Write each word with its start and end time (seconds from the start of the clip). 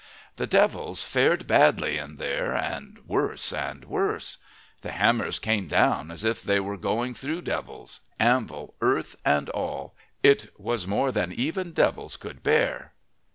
The 0.37 0.47
devils 0.47 1.03
fared 1.03 1.45
badly 1.45 1.99
in 1.99 2.15
there, 2.15 2.55
and 2.55 2.97
worse 3.05 3.53
and 3.53 3.85
worse. 3.85 4.37
The 4.81 4.93
hammers 4.93 5.37
came 5.37 5.67
down 5.67 6.09
as 6.09 6.23
if 6.25 6.41
they 6.41 6.59
were 6.59 6.75
going 6.75 7.13
through 7.13 7.43
devils, 7.43 8.01
anvil, 8.19 8.73
earth, 8.81 9.15
and 9.23 9.47
all. 9.49 9.93
It 10.23 10.51
was 10.57 10.87
more 10.87 11.11
than 11.11 11.31
even 11.31 11.71
devils 11.71 12.17
could 12.17 12.41
bear. 12.41 12.93